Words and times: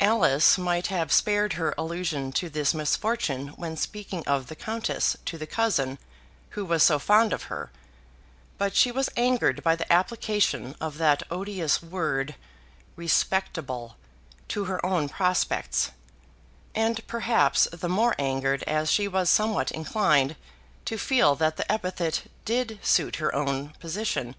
Alice 0.00 0.56
might 0.56 0.86
have 0.86 1.12
spared 1.12 1.52
her 1.52 1.74
allusion 1.76 2.32
to 2.32 2.48
this 2.48 2.72
misfortune 2.72 3.48
when 3.58 3.76
speaking 3.76 4.24
of 4.26 4.46
the 4.46 4.56
countess 4.56 5.18
to 5.26 5.36
the 5.36 5.46
cousin 5.46 5.98
who 6.56 6.64
was 6.64 6.82
so 6.82 6.98
fond 6.98 7.34
of 7.34 7.42
her, 7.52 7.70
but 8.56 8.74
she 8.74 8.90
was 8.90 9.10
angered 9.18 9.62
by 9.62 9.76
the 9.76 9.92
application 9.92 10.74
of 10.80 10.96
that 10.96 11.24
odious 11.30 11.82
word 11.82 12.36
respectable 12.96 13.96
to 14.48 14.64
her 14.64 14.80
own 14.86 15.10
prospects; 15.10 15.90
and 16.74 17.06
perhaps 17.06 17.68
the 17.70 17.86
more 17.86 18.14
angered 18.18 18.62
as 18.62 18.90
she 18.90 19.06
was 19.06 19.28
somewhat 19.28 19.70
inclined 19.72 20.36
to 20.86 20.96
feel 20.96 21.34
that 21.34 21.58
the 21.58 21.70
epithet 21.70 22.22
did 22.46 22.78
suit 22.82 23.16
her 23.16 23.34
own 23.34 23.74
position. 23.78 24.34